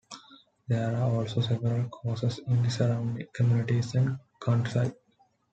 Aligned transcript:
There 0.67 0.95
are 0.95 1.13
also 1.15 1.41
several 1.41 1.87
courses 1.89 2.39
in 2.47 2.63
the 2.63 2.71
surrounding 2.71 3.27
communities 3.35 3.93
and 3.93 4.17
countryside. 4.39 4.95